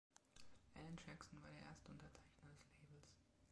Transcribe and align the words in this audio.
Alan 0.77 0.95
Jackson 1.05 1.39
war 1.43 1.51
der 1.51 1.61
erste 1.61 1.91
Unterzeichner 1.91 2.49
des 2.57 2.65
Labels. 2.79 3.19